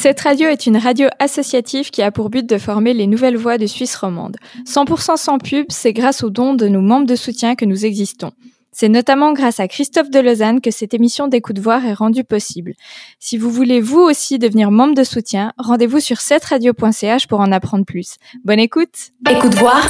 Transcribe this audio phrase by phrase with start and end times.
[0.00, 3.58] Cette radio est une radio associative qui a pour but de former les nouvelles voix
[3.58, 4.36] de Suisse romande.
[4.64, 8.30] 100% sans pub, c'est grâce aux dons de nos membres de soutien que nous existons.
[8.70, 12.74] C'est notamment grâce à Christophe de Lausanne que cette émission d'écoute voir est rendue possible.
[13.18, 17.84] Si vous voulez vous aussi devenir membre de soutien, rendez-vous sur cetteradio.ch pour en apprendre
[17.84, 18.18] plus.
[18.44, 19.84] Bonne écoute Écoute voir,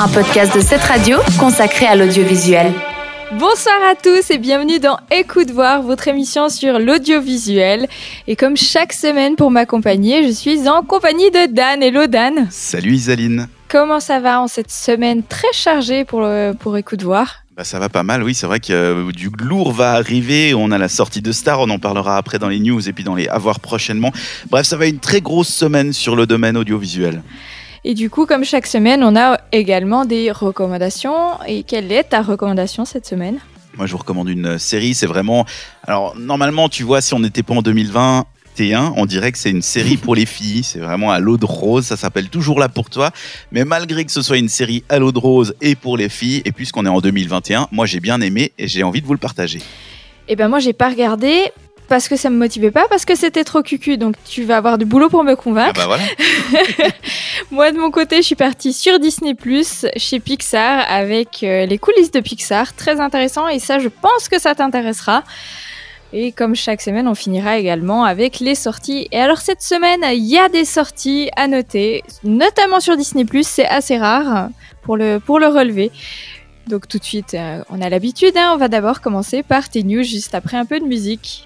[0.00, 2.72] un podcast de cette radio consacré à l'audiovisuel.
[3.32, 7.88] Bonsoir à tous et bienvenue dans Écoute voir, votre émission sur l'audiovisuel.
[8.28, 11.82] Et comme chaque semaine pour m'accompagner, je suis en compagnie de Dan.
[11.82, 12.46] Hello Dan.
[12.50, 13.48] Salut Isaline.
[13.68, 16.28] Comment ça va en cette semaine très chargée pour,
[16.60, 17.44] pour Écoute voir?
[17.56, 18.34] Bah ça va pas mal, oui.
[18.34, 20.54] C'est vrai que euh, du lourd va arriver.
[20.54, 23.04] On a la sortie de Star, on en parlera après dans les news et puis
[23.04, 24.12] dans les avoir prochainement.
[24.50, 27.22] Bref, ça va être une très grosse semaine sur le domaine audiovisuel.
[27.84, 31.38] Et du coup, comme chaque semaine, on a également des recommandations.
[31.46, 33.38] Et quelle est ta recommandation cette semaine?
[33.76, 34.94] Moi, je vous recommande une série.
[34.94, 35.44] C'est vraiment.
[35.82, 38.24] Alors, normalement, tu vois, si on n'était pas en 2020,
[38.96, 40.62] on dirait que c'est une série pour les filles.
[40.62, 41.84] C'est vraiment à l'eau de rose.
[41.84, 43.10] Ça s'appelle Toujours là pour toi.
[43.52, 46.42] Mais malgré que ce soit une série à l'eau de rose et pour les filles,
[46.44, 49.18] et puisqu'on est en 2021, moi j'ai bien aimé et j'ai envie de vous le
[49.18, 49.60] partager.
[50.28, 51.52] Eh ben moi j'ai pas regardé
[51.88, 53.96] parce que ça me motivait pas, parce que c'était trop cucu.
[53.96, 55.72] Donc tu vas avoir du boulot pour me convaincre.
[55.76, 56.88] Ah bah voilà.
[57.50, 61.78] moi de mon côté, je suis partie sur Disney Plus chez Pixar avec euh, les
[61.78, 65.24] coulisses de Pixar, très intéressant et ça je pense que ça t'intéressera.
[66.16, 69.08] Et comme chaque semaine, on finira également avec les sorties.
[69.10, 73.66] Et alors cette semaine, il y a des sorties à noter, notamment sur Disney⁇ c'est
[73.66, 74.48] assez rare
[74.82, 75.90] pour le, pour le relever.
[76.68, 78.52] Donc tout de suite, euh, on a l'habitude, hein.
[78.54, 81.44] on va d'abord commencer par tes news juste après un peu de musique.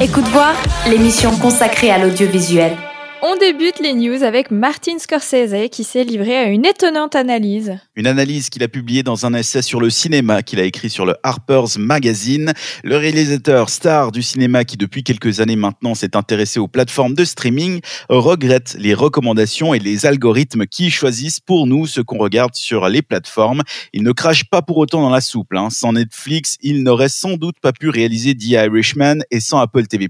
[0.00, 0.54] Écoute voir,
[0.88, 2.76] l'émission consacrée à l'audiovisuel.
[3.22, 7.78] On débute les news avec Martin Scorsese qui s'est livré à une étonnante analyse.
[7.96, 11.06] Une analyse qu'il a publiée dans un essai sur le cinéma qu'il a écrit sur
[11.06, 12.52] le Harper's Magazine.
[12.84, 17.24] Le réalisateur star du cinéma qui depuis quelques années maintenant s'est intéressé aux plateformes de
[17.24, 22.86] streaming regrette les recommandations et les algorithmes qui choisissent pour nous ce qu'on regarde sur
[22.86, 23.62] les plateformes.
[23.94, 25.54] Il ne crache pas pour autant dans la soupe.
[25.54, 25.70] Hein.
[25.70, 30.08] Sans Netflix, il n'aurait sans doute pas pu réaliser The Irishman et sans Apple TV+,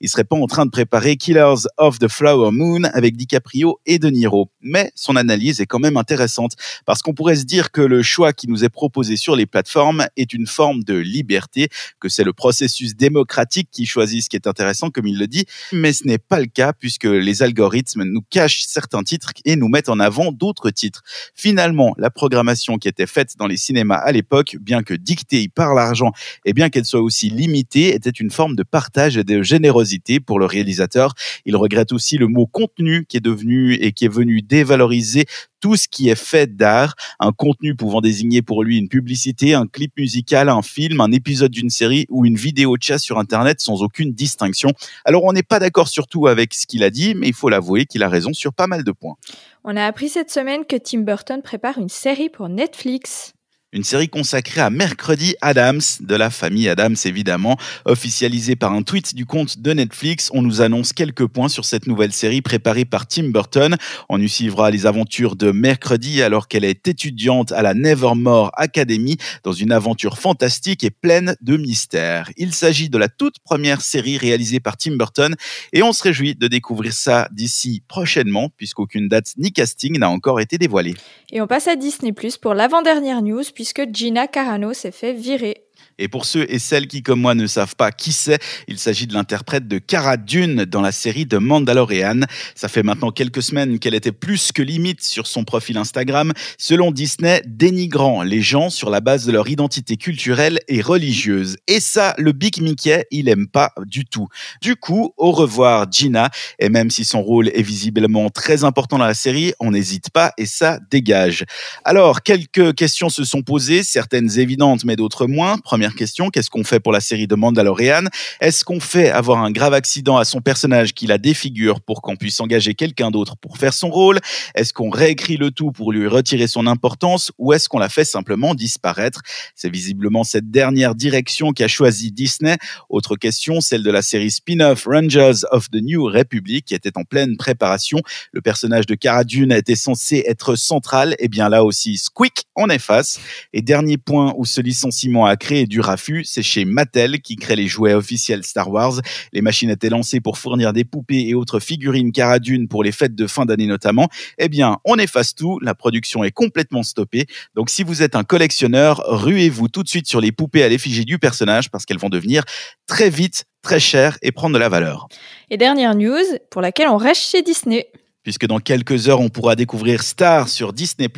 [0.00, 3.98] il serait pas en train de préparer Killers of the Flower Moon avec DiCaprio et
[3.98, 4.50] De Niro.
[4.60, 6.52] Mais son analyse est quand même intéressante
[6.86, 10.06] parce qu'on pourrait se dire que le choix qui nous est proposé sur les plateformes
[10.16, 11.68] est une forme de liberté,
[12.00, 15.44] que c'est le processus démocratique qui choisit ce qui est intéressant, comme il le dit.
[15.72, 19.68] Mais ce n'est pas le cas puisque les algorithmes nous cachent certains titres et nous
[19.68, 21.02] mettent en avant d'autres titres.
[21.34, 25.74] Finalement, la programmation qui était faite dans les cinémas à l'époque, bien que dictée par
[25.74, 26.12] l'argent
[26.44, 30.38] et bien qu'elle soit aussi limitée, était une forme de partage et de générosité pour
[30.38, 31.14] le réalisateur.
[31.44, 35.26] Il regrette aussi le mot contenu qui est devenu et qui est venu dévaloriser
[35.60, 39.66] tout ce qui est fait d'art, un contenu pouvant désigner pour lui une publicité, un
[39.66, 43.60] clip musical, un film, un épisode d'une série ou une vidéo de chat sur Internet
[43.60, 44.72] sans aucune distinction.
[45.04, 47.86] Alors on n'est pas d'accord surtout avec ce qu'il a dit, mais il faut l'avouer
[47.86, 49.16] qu'il a raison sur pas mal de points.
[49.64, 53.34] On a appris cette semaine que Tim Burton prépare une série pour Netflix.
[53.74, 59.14] Une série consacrée à Mercredi Adams, de la famille Adams évidemment, officialisée par un tweet
[59.14, 60.30] du compte de Netflix.
[60.32, 63.76] On nous annonce quelques points sur cette nouvelle série préparée par Tim Burton.
[64.08, 69.18] On y suivra les aventures de Mercredi alors qu'elle est étudiante à la Nevermore Academy
[69.44, 72.30] dans une aventure fantastique et pleine de mystères.
[72.38, 75.36] Il s'agit de la toute première série réalisée par Tim Burton
[75.74, 80.40] et on se réjouit de découvrir ça d'ici prochainement puisqu'aucune date ni casting n'a encore
[80.40, 80.94] été dévoilée.
[81.30, 85.64] Et on passe à Disney Plus pour l'avant-dernière news puisque Gina Carano s'est fait virer
[85.98, 89.06] et pour ceux et celles qui, comme moi, ne savent pas qui c'est, il s'agit
[89.06, 92.20] de l'interprète de Cara Dune dans la série de Mandalorian.
[92.54, 96.92] Ça fait maintenant quelques semaines qu'elle était plus que limite sur son profil Instagram, selon
[96.92, 101.56] Disney, dénigrant les gens sur la base de leur identité culturelle et religieuse.
[101.66, 104.28] Et ça, le Big Mickey, il aime pas du tout.
[104.62, 109.06] Du coup, au revoir Gina, et même si son rôle est visiblement très important dans
[109.06, 111.44] la série, on n'hésite pas et ça dégage.
[111.84, 115.56] Alors, quelques questions se sont posées, certaines évidentes mais d'autres moins.
[115.68, 118.04] Première question, qu'est-ce qu'on fait pour la série de Mandalorian
[118.40, 122.16] Est-ce qu'on fait avoir un grave accident à son personnage qui la défigure pour qu'on
[122.16, 124.18] puisse engager quelqu'un d'autre pour faire son rôle?
[124.54, 127.32] Est-ce qu'on réécrit le tout pour lui retirer son importance?
[127.36, 129.20] Ou est-ce qu'on la fait simplement disparaître?
[129.54, 132.56] C'est visiblement cette dernière direction qu'a choisi Disney.
[132.88, 137.04] Autre question, celle de la série spin-off Rangers of the New Republic qui était en
[137.04, 137.98] pleine préparation.
[138.32, 141.12] Le personnage de Cara Dune était censé être central.
[141.18, 143.20] Et eh bien là aussi, Squeak en efface.
[143.52, 147.56] Et dernier point où ce licenciement a créé du raffut, c'est chez Mattel qui crée
[147.56, 149.00] les jouets officiels Star Wars.
[149.32, 152.92] Les machines étaient lancées pour fournir des poupées et autres figurines Cara Dune pour les
[152.92, 154.08] fêtes de fin d'année notamment.
[154.38, 157.26] Eh bien, on efface tout, la production est complètement stoppée.
[157.54, 161.04] Donc si vous êtes un collectionneur, ruez-vous tout de suite sur les poupées à l'effigie
[161.04, 162.44] du personnage parce qu'elles vont devenir
[162.86, 165.08] très vite très chères et prendre de la valeur.
[165.50, 167.88] Et dernière news pour laquelle on reste chez Disney
[168.28, 171.08] puisque dans quelques heures, on pourra découvrir Star sur Disney+,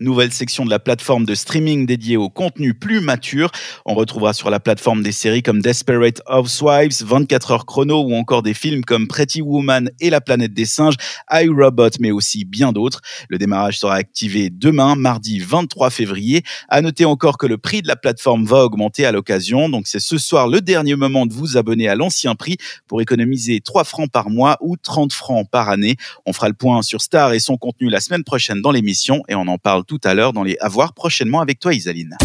[0.00, 3.52] nouvelle section de la plateforme de streaming dédiée au contenu plus mature.
[3.86, 8.42] On retrouvera sur la plateforme des séries comme Desperate Housewives, 24 heures chrono ou encore
[8.42, 10.96] des films comme Pretty Woman et La planète des singes,
[11.30, 13.02] iRobot, mais aussi bien d'autres.
[13.28, 16.42] Le démarrage sera activé demain, mardi 23 février.
[16.68, 19.68] À noter encore que le prix de la plateforme va augmenter à l'occasion.
[19.68, 22.56] Donc c'est ce soir le dernier moment de vous abonner à l'ancien prix
[22.88, 25.94] pour économiser 3 francs par mois ou 30 francs par année.
[26.26, 29.34] On fera le point sur Star et son contenu la semaine prochaine dans l'émission et
[29.34, 32.16] on en parle tout à l'heure dans les Avoir prochainement avec toi Isaline.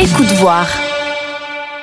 [0.00, 0.68] Écoute voir.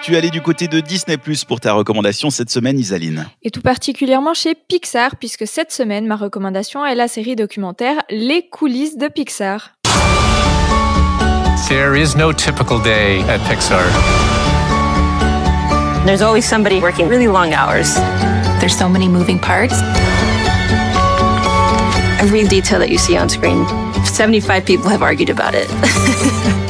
[0.04, 3.26] Tu es allé du côté de Disney Plus pour ta recommandation cette semaine, Isaline.
[3.42, 8.50] Et tout particulièrement chez Pixar, puisque cette semaine, ma recommandation est la série documentaire Les
[8.50, 9.72] coulisses de Pixar.
[11.70, 13.86] There is no typical day at Pixar.
[16.06, 17.96] There's always somebody working really long hours.
[18.60, 19.82] There's so many moving parts.
[22.24, 23.66] Every detail that you see on screen,
[24.06, 25.68] 75 people have argued about it.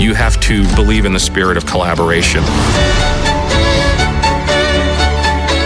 [0.00, 2.42] You have to believe in the spirit of collaboration.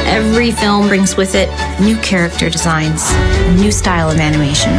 [0.09, 1.49] Every film brings with it
[1.81, 4.73] new character designs, a new style of animation.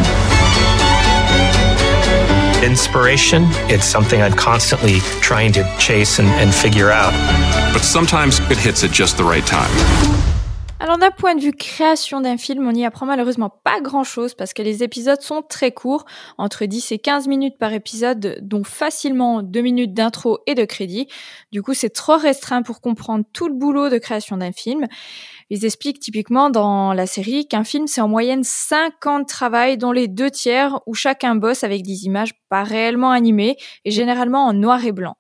[2.69, 7.13] Inspiration, it's something I'm constantly trying to chase and, and figure out.
[7.71, 9.71] But sometimes it hits at just the right time.
[10.77, 14.53] Alors d'un point de vue création d'un film, on n'y apprend malheureusement pas grand-chose parce
[14.53, 16.03] que les épisodes sont très courts,
[16.37, 21.07] entre 10 et 15 minutes par épisode, dont facilement 2 minutes d'intro et de crédit.
[21.53, 24.85] Du coup, c'est trop restreint pour comprendre tout le boulot de création d'un film.
[25.49, 29.93] Ils expliquent typiquement dans la série qu'un film, c'est en moyenne 5 ans travail, dont
[29.93, 33.55] les deux tiers où chacun bosse avec des images pas réellement animées
[33.85, 35.15] et généralement en noir et blanc.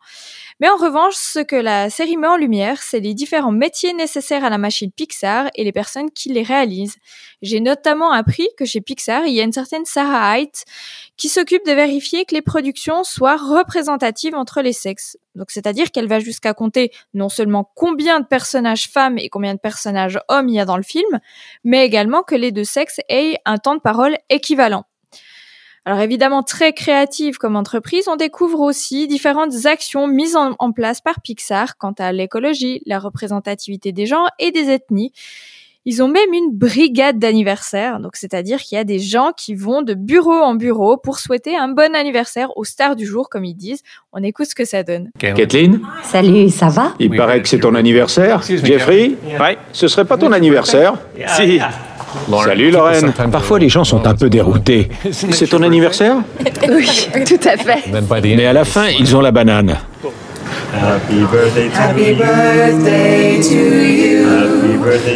[0.61, 4.45] Mais en revanche, ce que la série met en lumière, c'est les différents métiers nécessaires
[4.45, 6.95] à la machine Pixar et les personnes qui les réalisent.
[7.41, 10.63] J'ai notamment appris que chez Pixar, il y a une certaine Sarah Height
[11.17, 15.17] qui s'occupe de vérifier que les productions soient représentatives entre les sexes.
[15.35, 19.59] Donc, c'est-à-dire qu'elle va jusqu'à compter non seulement combien de personnages femmes et combien de
[19.59, 21.19] personnages hommes il y a dans le film,
[21.65, 24.85] mais également que les deux sexes aient un temps de parole équivalent.
[25.85, 30.99] Alors évidemment très créative comme entreprise, on découvre aussi différentes actions mises en, en place
[30.99, 35.11] par Pixar quant à l'écologie, la représentativité des gens et des ethnies.
[35.87, 39.83] Ils ont même une brigade d'anniversaire, donc c'est-à-dire qu'il y a des gens qui vont
[39.83, 43.53] de bureau en bureau pour souhaiter un bon anniversaire aux stars du jour, comme ils
[43.53, 43.83] disent.
[44.11, 45.11] On écoute ce que ça donne.
[45.19, 46.95] Kathleen Salut, ça va?
[46.97, 48.41] Il paraît que c'est ton anniversaire.
[48.41, 49.59] Jeffrey Ouais.
[49.73, 50.95] Ce serait pas ton anniversaire?
[51.27, 51.59] Si.
[52.43, 53.13] Salut Lorraine.
[53.31, 54.89] Parfois, les gens sont un peu déroutés.
[55.11, 56.15] C'est ton anniversaire?
[56.69, 57.83] Oui, tout à fait.
[58.35, 59.77] Mais à la fin, ils ont la banane.
[60.73, 64.25] Happy birthday to Happy birthday to you.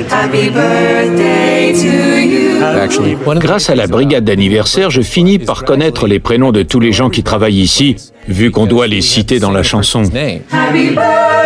[0.09, 1.87] Happy birthday to
[2.17, 3.39] you.
[3.39, 7.09] Grâce à la brigade d'anniversaire, je finis par connaître les prénoms de tous les gens
[7.09, 7.95] qui travaillent ici,
[8.27, 10.03] vu qu'on doit les citer dans la chanson.
[10.03, 11.38] Happy birthday,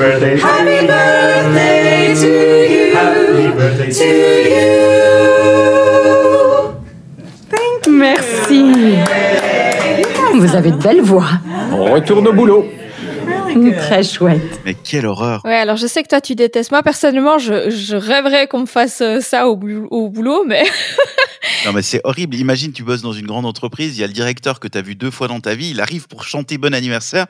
[0.00, 2.30] birthday, Happy birthday to
[2.72, 2.94] you.
[2.96, 4.06] Happy birthday to
[4.48, 4.70] you.
[7.90, 8.62] Merci.
[10.34, 11.26] Vous avez de belles voix.
[11.72, 12.64] On retourne au boulot.
[13.76, 14.60] Très chouette.
[14.64, 16.70] Mais quelle horreur Ouais, alors je sais que toi tu détestes.
[16.70, 20.62] Moi personnellement, je, je rêverais qu'on me fasse euh, ça au, bou- au boulot, mais
[21.66, 22.36] Non mais c'est horrible.
[22.36, 24.82] Imagine, tu bosses dans une grande entreprise, il y a le directeur que tu as
[24.82, 27.26] vu deux fois dans ta vie, il arrive pour chanter bon anniversaire.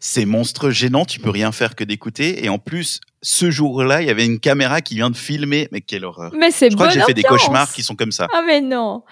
[0.00, 2.44] C'est monstrueux, gênant, tu peux rien faire que d'écouter.
[2.44, 5.68] Et en plus, ce jour-là, il y avait une caméra qui vient de filmer.
[5.72, 6.32] Mais quelle horreur.
[6.36, 8.26] mais c'est Je crois que j'ai fait des cauchemars qui sont comme ça.
[8.34, 9.02] Ah mais non.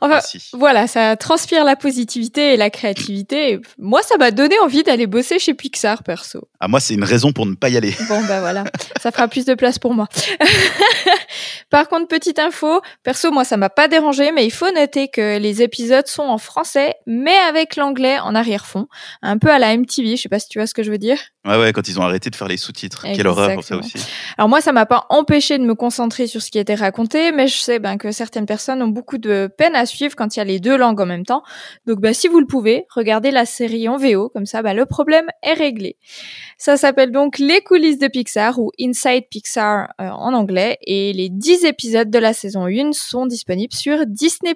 [0.00, 0.50] Enfin, Ah, si.
[0.52, 3.52] voilà, ça transpire la positivité et la créativité.
[3.52, 6.48] Et Moi, ça m'a donné envie d'aller bosser chez Pixar, perso.
[6.58, 7.94] Ah, moi, c'est une raison pour ne pas y aller.
[8.08, 8.64] Bon, bah voilà,
[9.00, 10.08] ça fera plus de place pour moi.
[11.70, 15.38] Par contre, petite info, perso, moi, ça m'a pas dérangé, mais il faut noter que
[15.38, 18.86] les épisodes sont en français, mais avec l'anglais en arrière-fond.
[19.22, 20.98] Un peu à la MTV, je sais pas si tu vois ce que je veux
[20.98, 21.18] dire.
[21.46, 23.06] Ouais, ouais, quand ils ont arrêté de faire les sous-titres.
[23.14, 23.59] Quelle horreur.
[23.60, 24.06] Aussi.
[24.38, 27.48] Alors moi, ça m'a pas empêché de me concentrer sur ce qui était raconté, mais
[27.48, 30.42] je sais ben, que certaines personnes ont beaucoup de peine à suivre quand il y
[30.42, 31.42] a les deux langues en même temps.
[31.86, 34.86] Donc ben, si vous le pouvez, regardez la série en VO, comme ça ben, le
[34.86, 35.96] problème est réglé.
[36.58, 41.28] Ça s'appelle donc Les coulisses de Pixar ou Inside Pixar euh, en anglais, et les
[41.28, 44.54] 10 épisodes de la saison 1 sont disponibles sur Disney+.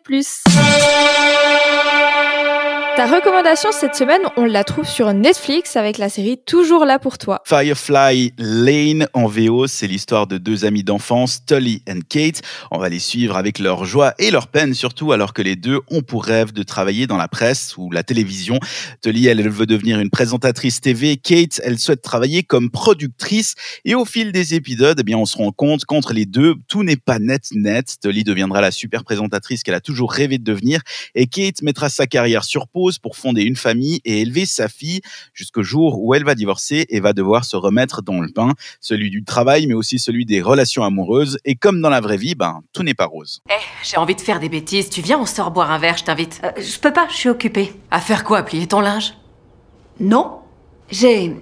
[2.96, 7.18] Ta recommandation cette semaine, on la trouve sur Netflix avec la série Toujours là pour
[7.18, 7.42] toi.
[7.44, 12.42] Firefly Lane en VO, c'est l'histoire de deux amis d'enfance, Tully et Kate.
[12.70, 15.80] On va les suivre avec leur joie et leur peine surtout, alors que les deux
[15.90, 18.60] ont pour rêve de travailler dans la presse ou la télévision.
[19.02, 21.16] Tully, elle, elle veut devenir une présentatrice TV.
[21.16, 23.56] Kate, elle souhaite travailler comme productrice.
[23.84, 26.84] Et au fil des épisodes, eh bien, on se rend compte qu'entre les deux, tout
[26.84, 27.96] n'est pas net net.
[28.00, 30.80] Tully deviendra la super présentatrice qu'elle a toujours rêvé de devenir.
[31.16, 35.00] Et Kate mettra sa carrière sur pause pour fonder une famille et élever sa fille
[35.32, 39.10] jusqu'au jour où elle va divorcer et va devoir se remettre dans le pain, celui
[39.10, 41.38] du travail mais aussi celui des relations amoureuses.
[41.44, 43.40] Et comme dans la vraie vie, ben, tout n'est pas rose.
[43.50, 44.90] Eh, j'ai envie de faire des bêtises.
[44.90, 46.40] Tu viens, on sort boire un verre, je t'invite.
[46.44, 47.72] Euh, je peux pas, je suis occupée.
[47.90, 49.14] À faire quoi Plier ton linge?
[50.00, 50.40] Non,
[50.90, 51.34] j'ai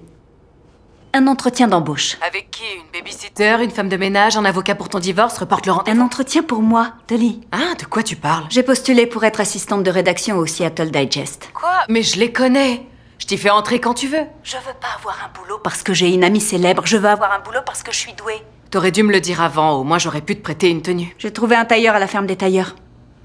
[1.13, 2.17] un entretien d'embauche.
[2.27, 2.63] Avec qui?
[2.75, 5.37] Une babysitter, une femme de ménage, un avocat pour ton divorce?
[5.37, 7.41] Reporte le rendez-vous Un entretien pour moi, Dolly.
[7.51, 8.45] Ah, de quoi tu parles?
[8.49, 11.49] J'ai postulé pour être assistante de rédaction au Seattle Digest.
[11.53, 11.69] Quoi?
[11.87, 12.85] Mais je les connais
[13.19, 14.25] Je t'y fais entrer quand tu veux.
[14.43, 17.31] Je veux pas avoir un boulot parce que j'ai une amie célèbre, je veux avoir
[17.31, 18.41] un boulot parce que je suis douée.
[18.71, 21.15] T'aurais dû me le dire avant, au moins j'aurais pu te prêter une tenue.
[21.19, 22.75] J'ai trouvé un tailleur à la ferme des tailleurs.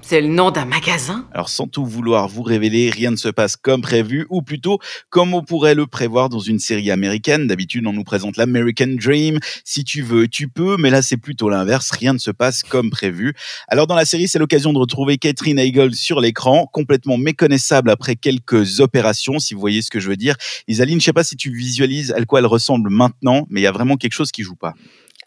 [0.01, 1.27] C'est le nom d'un magasin?
[1.33, 4.79] Alors sans tout vouloir vous révéler, rien ne se passe comme prévu, ou plutôt
[5.09, 7.47] comme on pourrait le prévoir dans une série américaine.
[7.47, 9.39] D'habitude, on nous présente l'American Dream.
[9.63, 11.91] Si tu veux, tu peux, mais là c'est plutôt l'inverse.
[11.91, 13.33] Rien ne se passe comme prévu.
[13.67, 18.15] Alors dans la série, c'est l'occasion de retrouver Catherine Heigl sur l'écran, complètement méconnaissable après
[18.15, 20.35] quelques opérations, si vous voyez ce que je veux dire.
[20.67, 23.67] Isaline, je sais pas si tu visualises à quoi elle ressemble maintenant, mais il y
[23.67, 24.73] a vraiment quelque chose qui joue pas.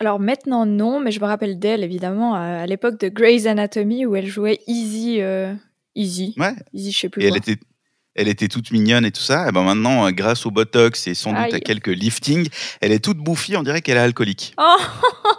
[0.02, 4.04] Alors maintenant non, mais je me rappelle d'elle évidemment à, à l'époque de Grey's Anatomy
[4.04, 5.54] où elle jouait Easy, euh,
[5.94, 6.54] Easy, Ouais.
[6.72, 7.38] Easy, je sais plus Et elle quoi.
[7.38, 7.60] était,
[8.14, 9.48] elle était toute mignonne et tout ça.
[9.48, 12.48] Et ben maintenant, euh, grâce au botox et sans doute à quelques liftings,
[12.80, 13.56] elle est toute bouffie.
[13.56, 14.54] On dirait qu'elle est alcoolique.
[14.58, 14.76] Oh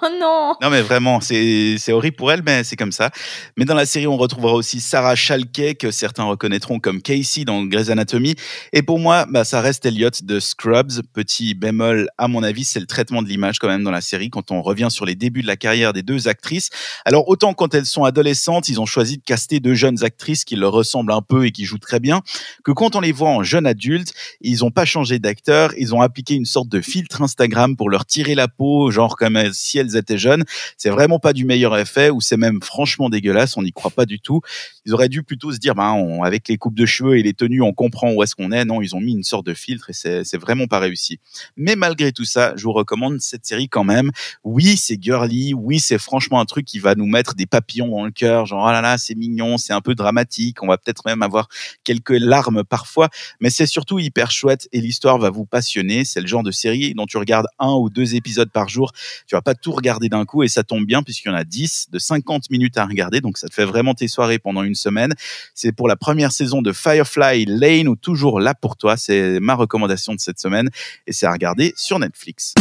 [0.20, 3.12] non Non mais vraiment, c'est c'est horrible pour elle, mais c'est comme ça.
[3.58, 7.64] Mais dans la série, on retrouvera aussi Sarah Chalke, que certains reconnaîtront comme Casey dans
[7.64, 8.36] Grey's Anatomy.
[8.72, 11.02] Et pour moi, bah, ça reste Elliot de Scrubs.
[11.14, 14.30] Petit bémol, à mon avis, c'est le traitement de l'image quand même dans la série,
[14.30, 16.70] quand on revient sur les débuts de la carrière des deux actrices.
[17.06, 20.56] Alors autant quand elles sont adolescentes, ils ont choisi de caster deux jeunes actrices qui
[20.56, 22.22] leur ressemblent un peu et qui jouent très bien,
[22.64, 26.02] que quand on les voit en jeunes adultes, ils n'ont pas changé d'acteur, ils ont
[26.02, 29.78] appliqué une sorte de filtre Instagram pour leur tirer la peau, genre comme euh, si
[29.78, 30.44] elles étaient jeunes.
[30.78, 34.06] C'est vraiment pas du meilleur effet, ou c'est même franchement dégueulasse, on n'y croit pas
[34.06, 34.42] du tout.
[34.86, 37.62] Ils auraient dû plutôt se dire, on- avec les coupes de cheveux et les tenues,
[37.62, 38.66] on comprend où est-ce qu'on est.
[38.66, 41.20] Non, ils ont mis une sorte de filtre et c'est vraiment pas réussi.
[41.58, 44.12] Mais malgré tout ça, je vous recommande cette série quand même.
[44.44, 48.06] Oui, c'est girly, oui, c'est franchement un truc qui va nous mettre des papillons dans
[48.06, 51.04] le cœur, genre, oh là là, c'est mignon, c'est un peu dramatique, on va peut-être
[51.06, 51.48] même avoir
[51.84, 56.06] quelques larmes parfois, mais c'est surtout hyper chouette et l'histoire va vous passionner.
[56.06, 58.92] C'est le genre de série dont tu regardes un ou deux épisodes par jour.
[59.28, 61.44] Tu vas pas tout regarder d'un coup et ça tombe bien puisqu'il y en a
[61.44, 64.76] 10 de 50 minutes à regarder, donc ça te fait vraiment tes soirées pendant une
[64.76, 65.14] semaine.
[65.54, 68.98] C'est pour la première saison de Firefly Lane ou toujours là pour toi.
[68.98, 70.70] C'est ma recommandation de cette semaine
[71.08, 72.54] et c'est à regarder sur Netflix.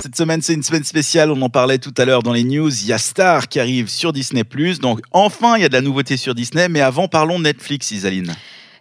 [0.00, 1.30] Cette semaine, c'est une semaine spéciale.
[1.30, 2.70] On en parlait tout à l'heure dans les news.
[2.70, 4.44] Il y a Star qui arrive sur Disney+.
[4.80, 6.68] Donc, enfin, il y a de la nouveauté sur Disney.
[6.68, 8.34] Mais avant, parlons Netflix, Isaline.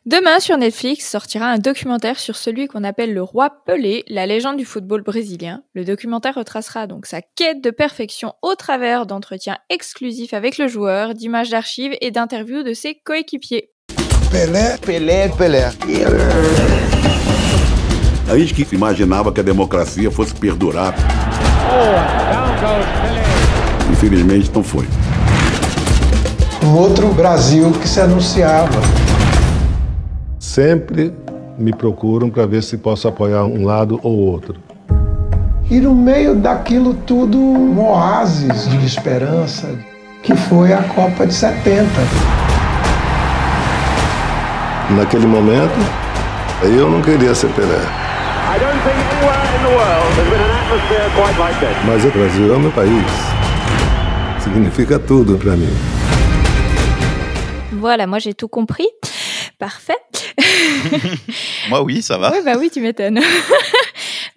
[0.05, 4.55] Demain sur Netflix sortira un documentaire sur celui qu'on appelle le roi Pelé, la légende
[4.55, 5.63] du football brésilien.
[5.73, 11.13] Le documentaire retracera donc sa quête de perfection au travers d'entretiens exclusifs avec le joueur,
[11.13, 13.71] d'images d'archives et d'interviews de ses coéquipiers.
[14.31, 15.65] Pelé, Pelé, Pelé.
[18.29, 20.93] A gente que imaginava que a democracia fosse perdurar.
[23.91, 24.85] Infelizmente não foi.
[26.67, 28.81] Um outro Brasil que se anunciava.
[30.37, 31.13] Sempre
[31.57, 34.55] me procuram para ver se posso apoiar um lado ou outro.
[35.71, 39.69] E no meio daquilo tudo, um oásis de esperança,
[40.21, 41.87] que foi a Copa de 70.
[44.89, 45.79] Naquele momento,
[46.63, 47.79] eu não queria ser Pelé.
[51.85, 53.05] Mas o Brasil é o meu país.
[54.43, 55.96] Significa tudo para mim.
[57.79, 58.87] Voilà, moi j'ai tout compris.
[59.59, 59.97] Parfait.
[61.69, 62.31] Moi, oui, ça va.
[62.31, 63.19] Ouais, bah oui, tu m'étonnes.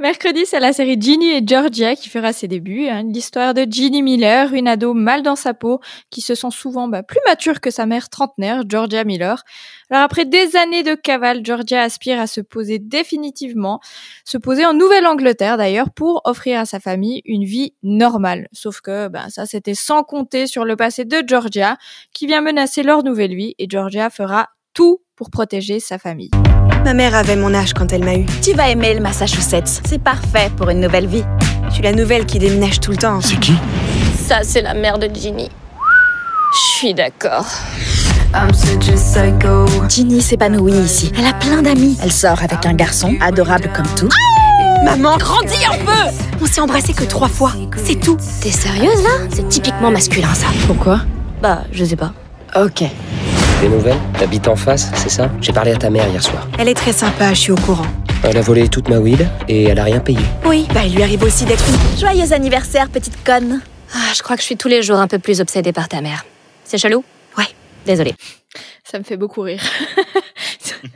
[0.01, 2.89] Mercredi, c'est la série Ginny et Georgia qui fera ses débuts.
[2.89, 3.03] hein.
[3.03, 5.79] L'histoire de Ginny Miller, une ado mal dans sa peau,
[6.09, 9.45] qui se sent souvent bah, plus mature que sa mère trentenaire, Georgia Miller.
[9.91, 13.79] Alors après des années de cavale, Georgia aspire à se poser définitivement,
[14.25, 18.49] se poser en Nouvelle-Angleterre d'ailleurs, pour offrir à sa famille une vie normale.
[18.53, 21.77] Sauf que bah, ça, c'était sans compter sur le passé de Georgia,
[22.15, 26.31] qui vient menacer leur nouvelle vie, et Georgia fera tout pour protéger sa famille.
[26.83, 28.25] Ma mère avait mon âge quand elle m'a eu.
[28.41, 29.83] Tu vas aimer le Massachusetts.
[29.87, 31.25] C'est parfait pour une nouvelle vie.
[31.69, 33.21] Je suis la nouvelle qui déménage tout le temps.
[33.21, 33.53] C'est qui?
[34.19, 35.51] Ça, c'est la mère de Ginny.
[36.55, 37.45] Je suis d'accord.
[39.91, 41.13] Ginny s'épanouit ici.
[41.19, 41.99] Elle a plein d'amis.
[42.03, 44.09] Elle sort avec un garçon, adorable comme tout.
[44.87, 48.17] Maman, grandis un peu On s'est embrassé que trois fois, c'est tout.
[48.41, 49.29] T'es sérieuse là?
[49.29, 50.47] C'est typiquement masculin ça.
[50.67, 51.03] Pourquoi?
[51.43, 52.15] Bah, je sais pas.
[52.57, 52.85] Ok.
[53.61, 53.99] Des nouvelles?
[54.19, 55.31] T'habites en face, c'est ça?
[55.43, 56.49] J'ai parlé à ta mère hier soir.
[56.59, 57.87] Elle est très sympa, je suis au courant.
[58.25, 60.21] Elle a volé toute ma weed et elle a rien payé.
[60.47, 61.99] Oui, bah il lui arrive aussi d'être une...
[61.99, 63.61] Joyeux anniversaire, petite conne.
[63.95, 66.01] Ah, je crois que je suis tous les jours un peu plus obsédée par ta
[66.01, 66.25] mère.
[66.65, 67.05] C'est chelou
[67.37, 67.45] Ouais.
[67.85, 68.15] Désolée.
[68.83, 69.61] Ça me fait beaucoup rire.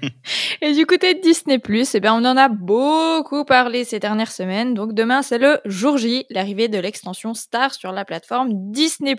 [0.60, 1.60] Et du côté de Disney+,
[1.94, 4.74] eh ben, on en a beaucoup parlé ces dernières semaines.
[4.74, 9.16] Donc demain, c'est le jour J, l'arrivée de l'extension Star sur la plateforme Disney+.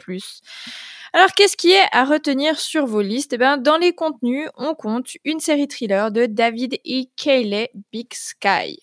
[1.14, 3.34] Alors, qu'est-ce qui est à retenir sur vos listes?
[3.34, 7.06] Eh ben, dans les contenus, on compte une série thriller de David E.
[7.16, 8.80] Cayley, Big Sky.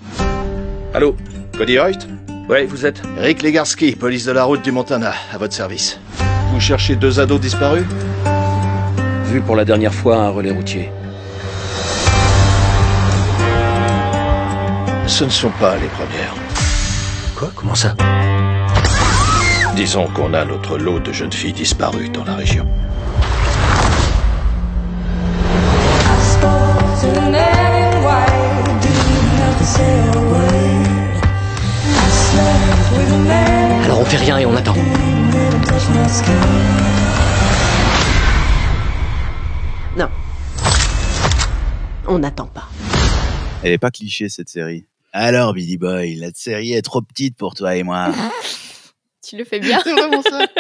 [0.95, 1.15] Allô?
[1.59, 1.99] Cody Hoyt?
[2.49, 3.03] Ouais, vous êtes?
[3.19, 5.99] Rick Legarski, police de la route du Montana, à votre service.
[6.53, 7.85] Vous cherchez deux ados disparus?
[9.27, 10.91] Vu pour la dernière fois un relais routier.
[15.13, 16.35] Ce ne sont pas les premières.
[17.37, 17.51] Quoi?
[17.55, 17.95] Comment ça?
[19.77, 22.67] Disons qu'on a notre lot de jeunes filles disparues dans la région.
[33.85, 34.75] Alors on fait rien et on attend.
[39.95, 40.09] Non.
[42.09, 42.69] On n'attend pas.
[43.63, 44.87] Elle est pas cliché cette série.
[45.13, 48.13] Alors Billy Boy, la série est trop petite pour toi et moi.
[49.27, 49.81] Tu le fais bien.
[49.85, 50.41] C'est vraiment ça.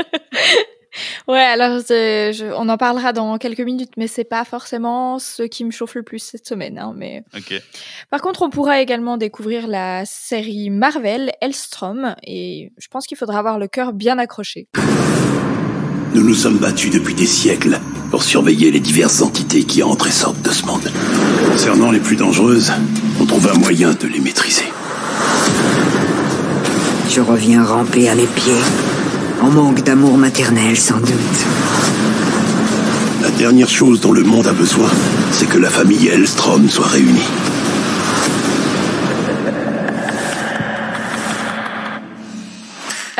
[1.26, 5.64] Ouais, alors je- on en parlera dans quelques minutes, mais c'est pas forcément ce qui
[5.64, 6.78] me chauffe le plus cette semaine.
[6.78, 7.54] hein, mais Ok.
[8.10, 13.38] par contre, on pourra également découvrir la série Marvel Elstrom, et je pense qu'il faudra
[13.38, 14.68] avoir le cœur bien accroché.
[16.14, 17.80] Nous nous sommes battus depuis des siècles
[18.10, 20.90] pour surveiller les diverses entités qui entrent et sortent de ce monde.
[21.50, 22.70] Concernant les plus dangereuses,
[23.22, 24.64] on trouve un moyen de les maîtriser.
[27.08, 28.52] Je reviens ramper à mes pieds,
[29.40, 31.40] en manque d'amour maternel sans doute.
[33.22, 34.90] La dernière chose dont le monde a besoin,
[35.30, 37.28] c'est que la famille Elstrom soit réunie.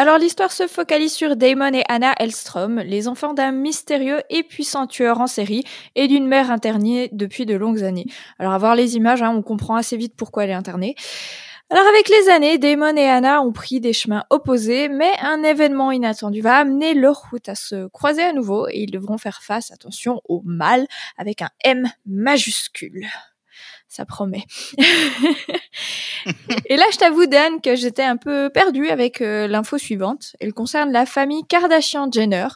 [0.03, 4.88] Alors l'histoire se focalise sur Damon et Anna Elstrom, les enfants d'un mystérieux et puissant
[4.88, 5.62] tueur en série
[5.95, 8.07] et d'une mère internée depuis de longues années.
[8.41, 10.97] Alors à voir les images, hein, on comprend assez vite pourquoi elle est internée.
[11.71, 15.93] Alors avec les années, Damon et Anna ont pris des chemins opposés, mais un événement
[15.93, 19.71] inattendu va amener leur route à se croiser à nouveau et ils devront faire face,
[19.71, 20.85] attention, au mal
[21.17, 23.07] avec un M majuscule.
[23.93, 24.47] Ça promet.
[26.65, 30.35] Et là, je t'avoue, Dan, que j'étais un peu perdue avec euh, l'info suivante.
[30.41, 32.49] Elle concerne la famille Kardashian-Jenner.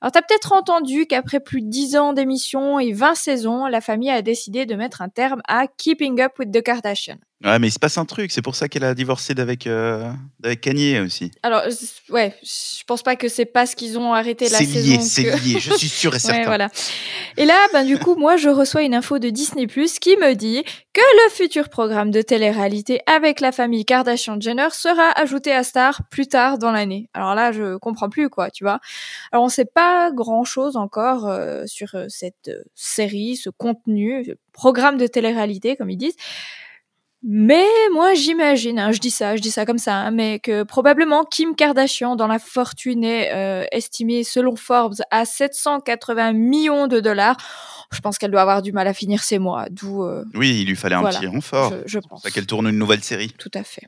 [0.00, 4.10] Alors, t'as peut-être entendu qu'après plus de 10 ans d'émission et 20 saisons, la famille
[4.10, 7.20] a décidé de mettre un terme à Keeping Up with the Kardashians.
[7.42, 8.30] Ouais, mais il se passe un truc.
[8.32, 11.30] C'est pour ça qu'elle a divorcé d'avec euh, d'avec Kanye aussi.
[11.42, 11.70] Alors, euh,
[12.10, 14.96] ouais, je pense pas que c'est parce qu'ils ont arrêté la C'est saison.
[14.96, 15.58] lié, c'est lié.
[15.58, 16.40] Je suis sûr et certain.
[16.40, 16.68] Ouais, voilà.
[17.38, 20.34] Et là, ben, du coup, moi, je reçois une info de Disney Plus qui me
[20.34, 26.02] dit que le futur programme de télé-réalité avec la famille Kardashian-Jenner sera ajouté à Star
[26.10, 27.08] plus tard dans l'année.
[27.14, 28.80] Alors là, je comprends plus, quoi, tu vois.
[29.32, 34.32] Alors, on sait pas grand-chose encore euh, sur euh, cette euh, série, ce contenu, ce
[34.52, 36.16] programme de télé-réalité, comme ils disent.
[37.22, 40.62] Mais moi, j'imagine, hein, je dis ça, je dis ça comme ça, hein, mais que
[40.62, 46.98] probablement Kim Kardashian, dans la fortune est euh, estimée selon Forbes à 780 millions de
[47.00, 47.36] dollars.
[47.92, 50.04] Je pense qu'elle doit avoir du mal à finir ses mois, d'où.
[50.04, 51.72] euh, Oui, il lui fallait un Voilà, petit renfort.
[51.72, 53.32] je- je C'est pour ça qu'elle tourne une nouvelle série.
[53.36, 53.82] Tout à fait.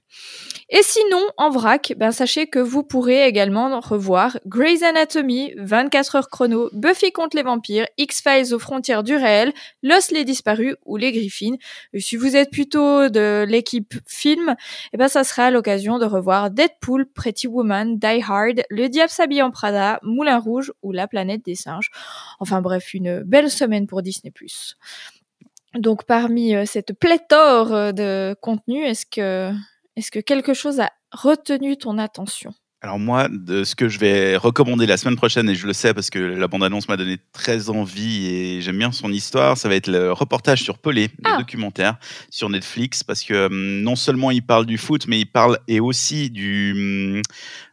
[0.71, 6.29] Et sinon, en vrac, ben sachez que vous pourrez également revoir Grey's Anatomy, 24 heures
[6.31, 9.53] chrono, Buffy contre les vampires, X-Files aux frontières du réel,
[9.85, 11.55] Los les disparus ou les Griffins.
[11.93, 14.55] Et si vous êtes plutôt de l'équipe film,
[14.93, 19.43] eh ben ça sera l'occasion de revoir Deadpool, Pretty Woman, Die Hard, Le Diable s'habille
[19.43, 21.91] en Prada, Moulin Rouge ou La planète des singes.
[22.41, 24.33] Enfin bref, une belle semaine pour Disney+.
[25.75, 29.53] Donc parmi euh, cette pléthore euh, de contenu, est-ce que
[29.97, 32.53] Est-ce que quelque chose a retenu ton attention?
[32.85, 35.95] Alors moi, de ce que je vais recommander la semaine prochaine, et je le sais
[35.95, 39.77] parce que la bande-annonce m'a donné très envie et j'aime bien son histoire, ça va
[39.77, 41.97] être le reportage sur Pelé, le documentaire
[42.29, 45.79] sur Netflix, parce que hum, non seulement il parle du foot, mais il parle et
[45.79, 46.73] aussi du,
[47.17, 47.23] hum,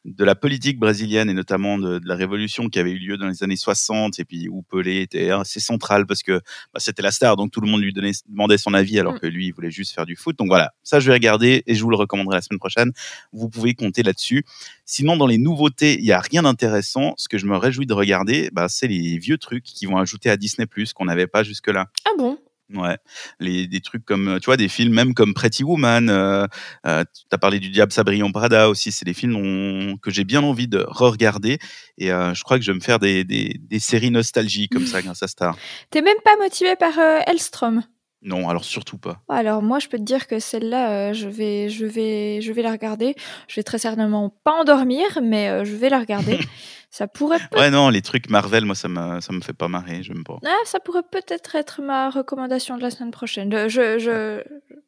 [0.05, 3.27] de la politique brésilienne et notamment de, de la révolution qui avait eu lieu dans
[3.27, 6.39] les années 60 et puis où Pelé était assez central parce que
[6.73, 9.19] bah, c'était la star, donc tout le monde lui donnait, demandait son avis alors Mm.
[9.19, 10.37] que lui, il voulait juste faire du foot.
[10.37, 12.91] Donc voilà, ça je vais regarder et je vous le recommanderai la semaine prochaine.
[13.33, 14.45] Vous pouvez compter là-dessus.
[14.85, 17.13] Sinon, dans les nouveautés, il n'y a rien d'intéressant.
[17.17, 20.29] Ce que je me réjouis de regarder, bah, c'est les vieux trucs qui vont ajouter
[20.29, 21.87] à Disney+, qu'on n'avait pas jusque-là.
[22.05, 22.37] Ah bon?
[22.75, 22.97] Ouais,
[23.39, 26.09] les, des trucs comme, tu vois, des films même comme Pretty Woman.
[26.09, 26.45] Euh,
[26.85, 28.91] euh, tu as parlé du Diable Sabrion Prada aussi.
[28.91, 31.57] C'est des films que j'ai bien envie de re-regarder.
[31.97, 34.85] Et euh, je crois que je vais me faire des, des, des séries nostalgie comme
[34.85, 35.57] ça grâce à Star.
[35.89, 37.83] T'es même pas motivé par euh, Elstrom?
[38.21, 39.21] Non, alors surtout pas.
[39.29, 42.61] Alors moi, je peux te dire que celle-là, euh, je vais, je vais, je vais
[42.61, 43.15] la regarder.
[43.47, 46.37] Je vais très certainement pas endormir, mais euh, je vais la regarder.
[46.91, 49.67] ça pourrait, peut- Ouais, non, les trucs Marvel, moi, ça me, ça me fait pas
[49.67, 50.01] marrer.
[50.03, 50.37] J'aime pas.
[50.45, 53.53] Ah, ça pourrait peut-être être ma recommandation de la semaine prochaine.
[53.53, 54.43] Euh, Je, je,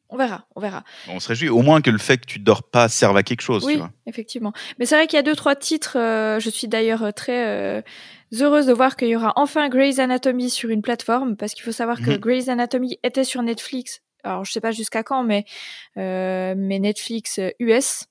[0.08, 0.84] on verra, on verra.
[1.08, 3.40] On se réjouit au moins que le fait que tu dors pas serve à quelque
[3.40, 3.90] chose, Oui, tu vois.
[4.06, 4.52] effectivement.
[4.78, 5.96] Mais c'est vrai qu'il y a deux, trois titres.
[5.96, 7.82] euh, je suis d'ailleurs euh, très euh,
[8.32, 11.72] heureuse de voir qu'il y aura enfin Grey's Anatomy sur une plateforme, parce qu'il faut
[11.72, 12.16] savoir que Mhm.
[12.18, 14.00] Grey's Anatomy était sur Netflix.
[14.24, 15.44] Alors, je sais pas jusqu'à quand, mais,
[15.96, 18.04] euh, mais Netflix US.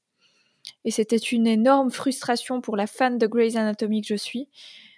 [0.86, 4.48] Et c'était une énorme frustration pour la fan de Grey's Anatomy que je suis.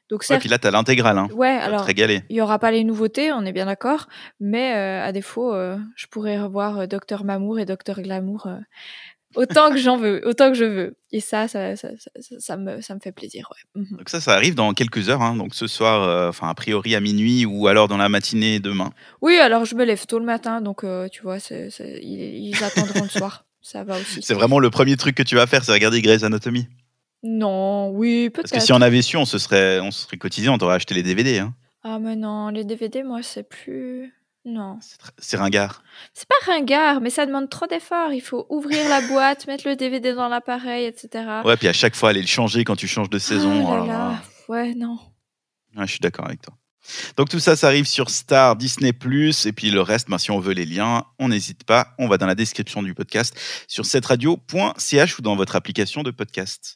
[0.09, 1.17] Donc, Ouais, certes, puis là, t'as l'intégrale.
[1.17, 1.27] Hein.
[1.33, 4.07] Ouais, Tu alors il y aura pas les nouveautés, on est bien d'accord,
[4.39, 8.57] mais euh, à défaut, euh, je pourrais revoir euh, Docteur Mamour et Docteur Glamour euh,
[9.35, 10.97] autant que j'en veux, autant que je veux.
[11.11, 13.49] Et ça, ça, ça, ça, ça- me, ça me fait plaisir.
[13.75, 13.81] Ouais.
[13.81, 13.97] Mhm.
[13.97, 15.21] Donc ça, ça arrive dans quelques heures.
[15.21, 15.35] Hein.
[15.35, 18.91] Donc ce soir, enfin a priori à minuit ou alors dans la matinée demain.
[19.21, 23.45] Oui, alors je me lève tôt le matin, donc tu vois, ils attendront le soir.
[23.63, 24.21] Ça va aussi.
[24.21, 26.67] C'est vraiment le premier truc que tu vas faire, c'est regarder Grey's Anatomy.
[27.23, 28.49] Non, oui, peut-être.
[28.49, 30.75] Parce que si on avait su, on se serait, on se serait cotisé, on t'aurait
[30.75, 31.39] acheté les DVD.
[31.39, 31.55] Hein.
[31.81, 34.13] Ah, mais non, les DVD, moi, c'est plus.
[34.45, 34.79] Non.
[35.19, 35.83] C'est ringard.
[36.13, 38.11] C'est pas ringard, mais ça demande trop d'efforts.
[38.11, 41.23] Il faut ouvrir la boîte, mettre le DVD dans l'appareil, etc.
[41.45, 43.65] Ouais, puis à chaque fois aller le changer quand tu changes de saison.
[43.67, 43.93] Ah là oh là là.
[43.93, 44.23] là.
[44.49, 44.99] Ouais, non.
[45.77, 46.53] Ouais, je suis d'accord avec toi.
[47.17, 50.39] Donc tout ça, ça arrive sur Star, Disney+, et puis le reste, ben, si on
[50.39, 53.35] veut les liens, on n'hésite pas, on va dans la description du podcast
[53.67, 56.75] sur cetteradio.ch ou dans votre application de podcast.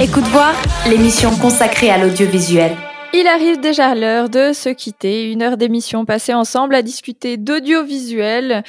[0.00, 0.54] Écoute voir,
[0.86, 2.76] l'émission consacrée à l'audiovisuel.
[3.14, 5.30] Il arrive déjà l'heure de se quitter.
[5.30, 8.64] Une heure d'émission passée ensemble à discuter d'audiovisuel.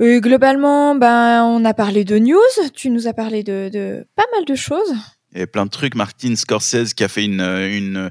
[0.00, 2.38] Et globalement, ben, on a parlé de news.
[2.74, 4.94] Tu nous as parlé de, de pas mal de choses.
[5.34, 5.94] Avait plein de trucs.
[5.94, 8.10] Martin Scorsese qui a fait une, une,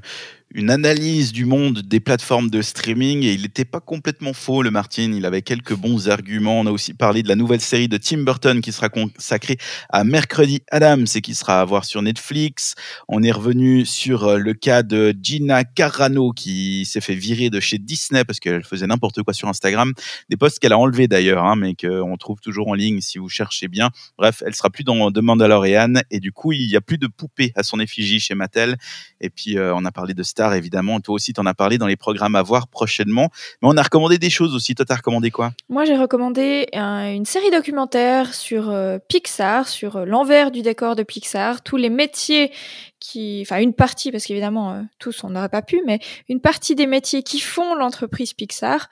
[0.50, 4.70] une analyse du monde des plateformes de streaming et il n'était pas complètement faux, le
[4.70, 5.12] Martin.
[5.12, 6.60] Il avait quelques bons arguments.
[6.60, 9.58] On a aussi parlé de la nouvelle série de Tim Burton qui sera consacrée
[9.90, 12.76] à Mercredi Adams et qui sera à voir sur Netflix.
[13.08, 17.60] On est revenu sur euh, le cas de Gina Carano qui s'est fait virer de
[17.60, 19.92] chez Disney parce qu'elle faisait n'importe quoi sur Instagram.
[20.30, 23.28] Des posts qu'elle a enlevés d'ailleurs, hein, mais qu'on trouve toujours en ligne si vous
[23.28, 23.90] cherchez bien.
[24.16, 27.06] Bref, elle sera plus dans The Mandalorian et du coup, il y a plus de
[27.06, 28.76] poupées à son effigie chez Mattel.
[29.20, 30.22] Et puis, euh, on a parlé de
[30.56, 31.00] Évidemment.
[31.00, 33.28] Toi aussi, tu en as parlé dans les programmes à voir prochainement.
[33.62, 34.74] Mais on a recommandé des choses aussi.
[34.74, 35.52] Toi, t'as recommandé quoi?
[35.68, 40.96] Moi, j'ai recommandé un- une série documentaire sur euh, Pixar, sur euh, l'envers du décor
[40.96, 42.52] de Pixar, tous les métiers
[43.00, 46.74] qui, enfin une partie, parce qu'évidemment euh, tous on n'aurait pas pu, mais une partie
[46.74, 48.88] des métiers qui font l'entreprise Pixar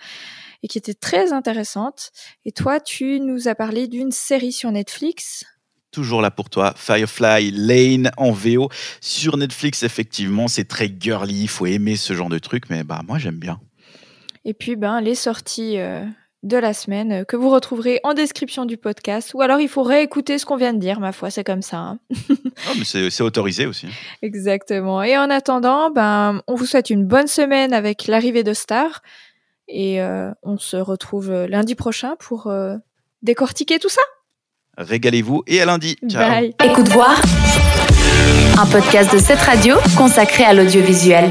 [0.63, 2.11] et qui était très intéressante.
[2.45, 5.45] Et toi, tu nous as parlé d'une série sur Netflix.
[5.97, 8.69] Toujours là pour toi, Firefly Lane en VO
[9.01, 9.83] sur Netflix.
[9.83, 11.45] Effectivement, c'est très girly.
[11.45, 13.59] Il faut aimer ce genre de truc, mais bah moi j'aime bien.
[14.45, 16.05] Et puis, ben, les sorties euh,
[16.43, 19.33] de la semaine euh, que vous retrouverez en description du podcast.
[19.33, 21.79] Ou alors, il faut réécouter ce qu'on vient de dire, ma foi, c'est comme ça.
[21.79, 21.99] hein.
[22.69, 23.87] Oh, mais c'est autorisé aussi.
[24.21, 25.03] Exactement.
[25.03, 29.01] Et en attendant, ben, on vous souhaite une bonne semaine avec l'arrivée de Star.
[29.67, 32.77] Et euh, on se retrouve lundi prochain pour euh,
[33.23, 34.03] décortiquer tout ça.
[34.77, 35.97] Régalez-vous et à lundi.
[36.09, 36.29] Ciao.
[36.29, 36.55] Bye.
[36.65, 37.21] Écoute voir,
[38.59, 41.31] un podcast de cette radio consacré à l'audiovisuel.